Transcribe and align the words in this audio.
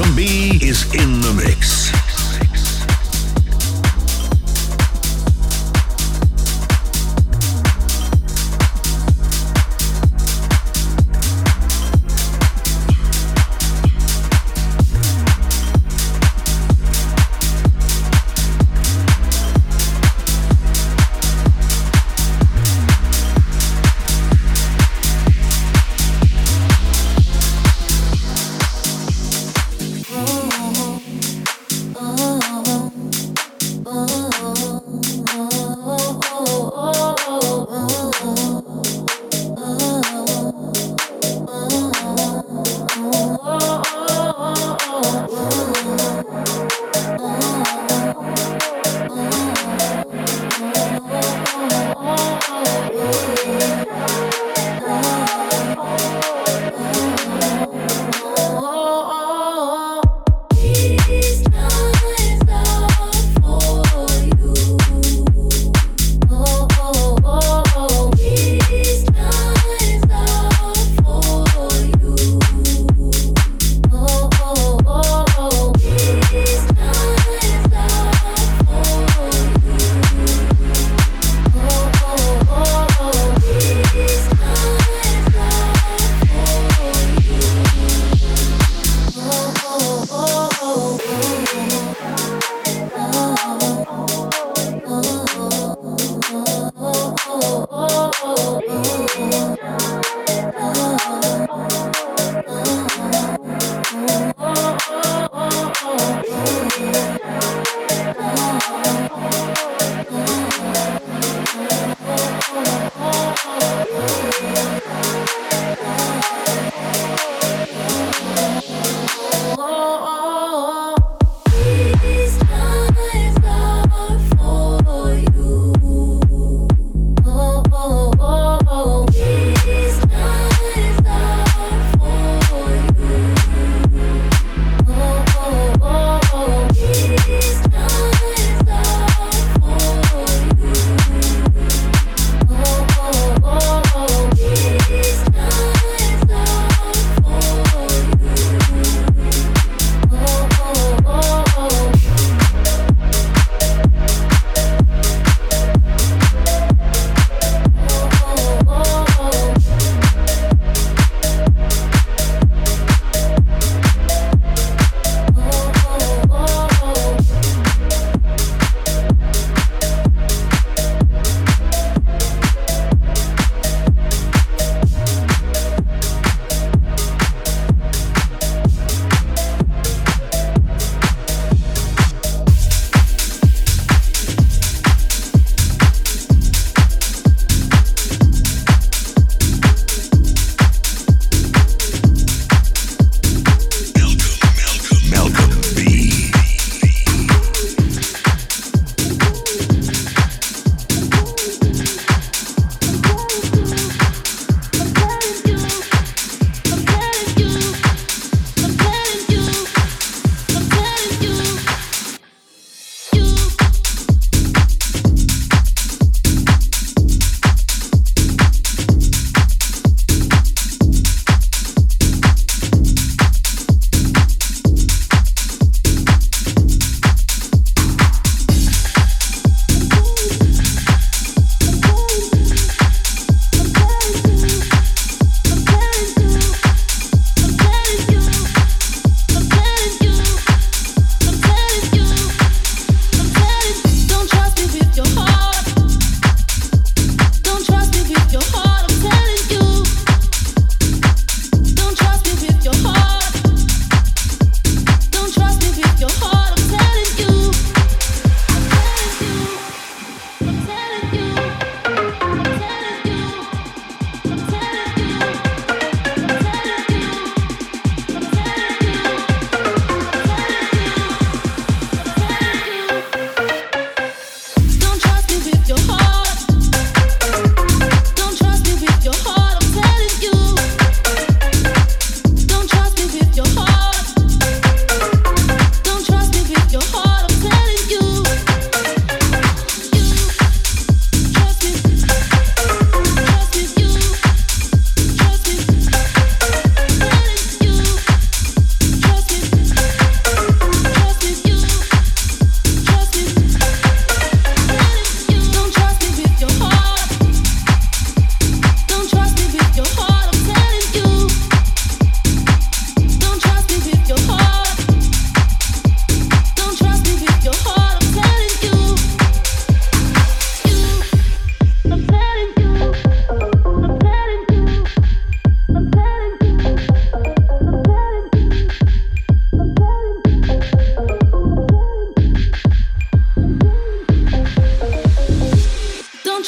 Malcolm 0.00 0.16
B 0.16 0.58
is 0.62 0.84
in 0.94 1.20
the 1.20 1.32
mix. 1.34 1.89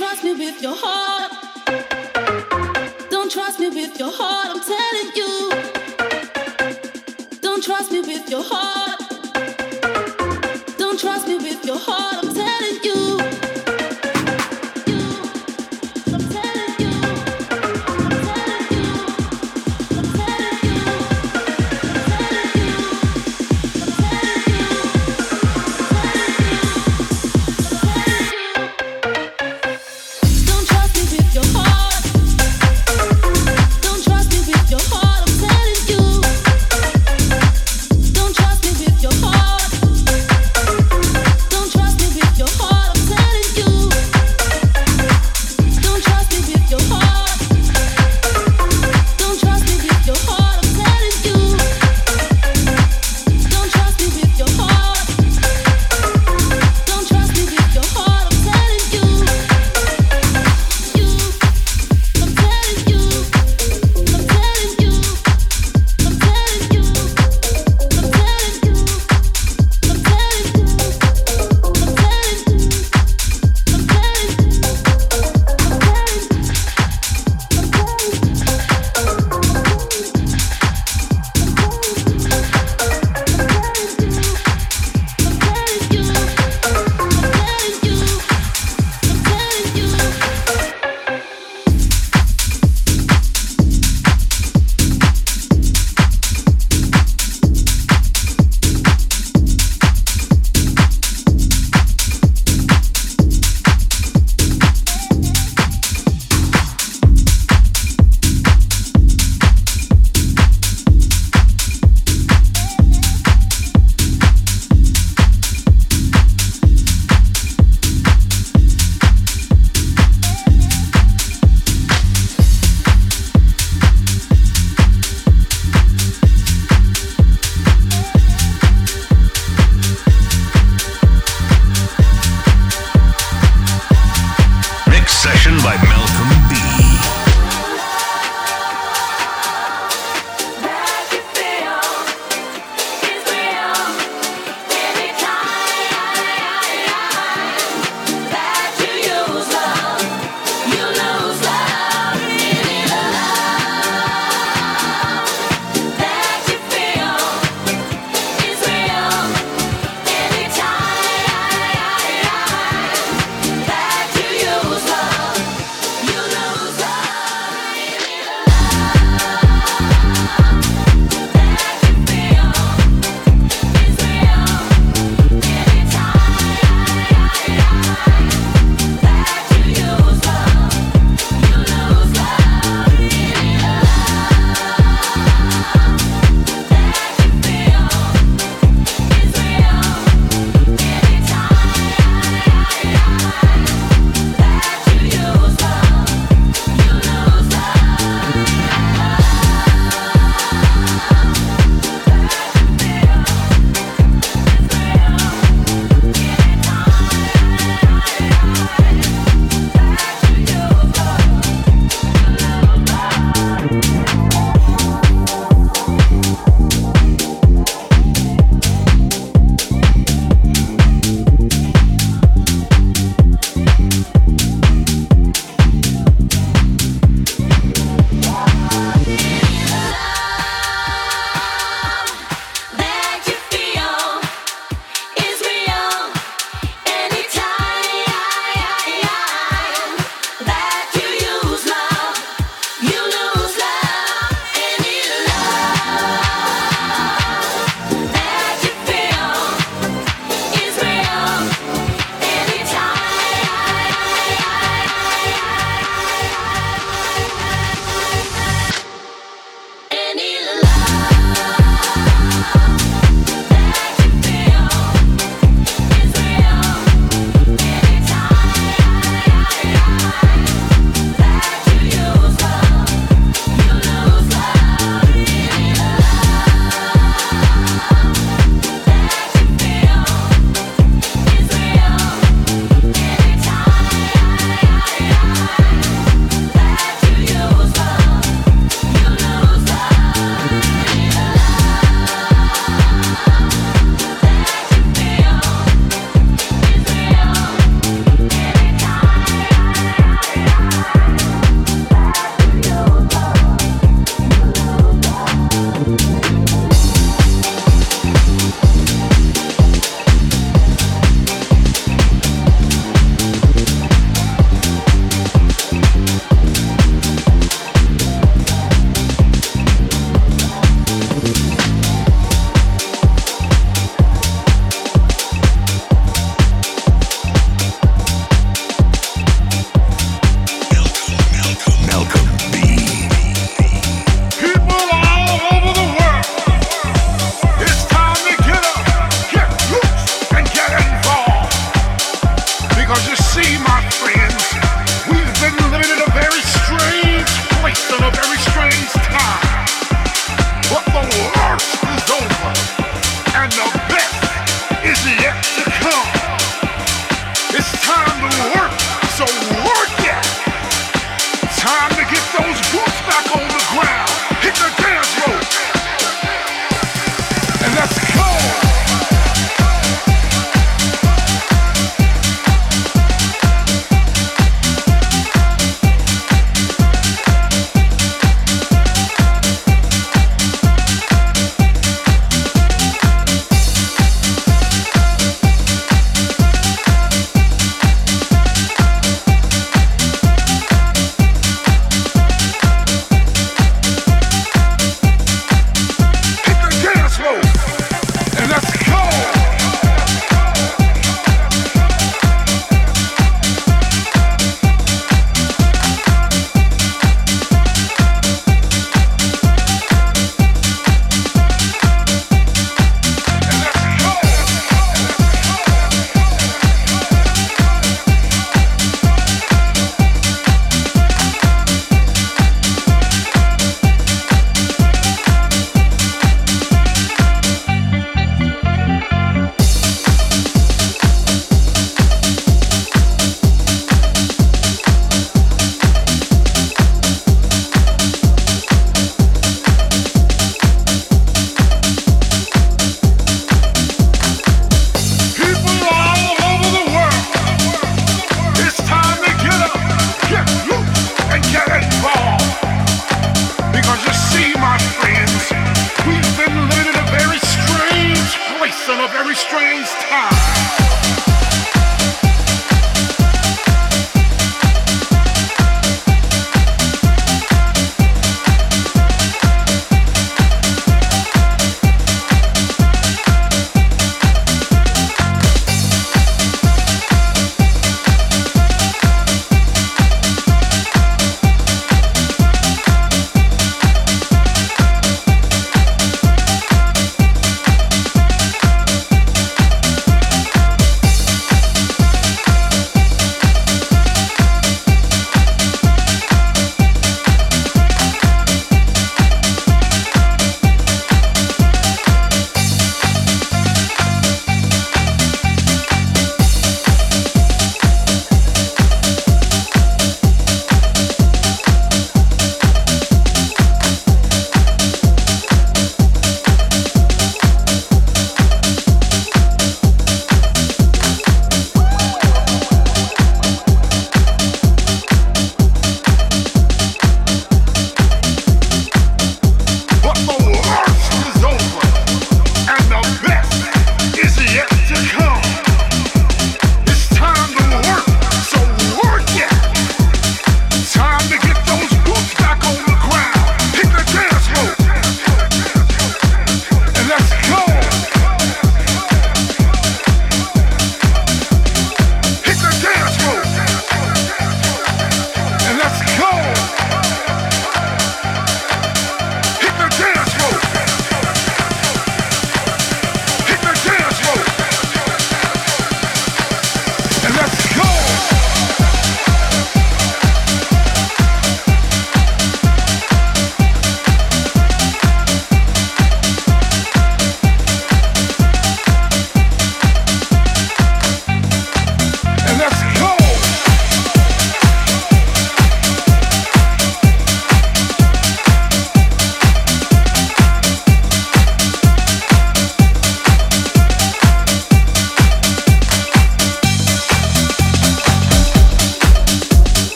trust 0.00 0.24
me 0.24 0.32
with 0.32 0.62
your 0.62 0.74
heart. 0.74 1.30
Don't 3.10 3.30
trust 3.30 3.60
me 3.60 3.68
with 3.68 3.98
your 3.98 4.10
heart, 4.10 4.46
I'm 4.48 4.62
telling 4.74 5.10
you. 5.14 5.50
Don't 7.42 7.62
trust 7.62 7.92
me 7.92 8.00
with 8.00 8.30
your 8.30 8.42
heart. 8.42 8.59